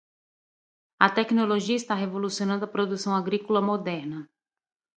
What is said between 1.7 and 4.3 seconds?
está revolucionando a produção agrícola moderna.